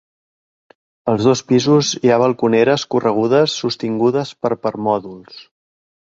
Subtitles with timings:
[1.11, 5.47] Als dos pisos hi ha balconeres corregudes sostingudes per permòdols.